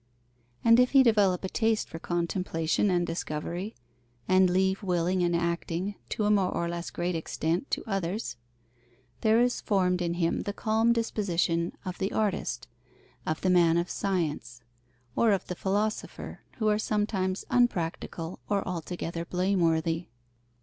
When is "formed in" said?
9.61-10.15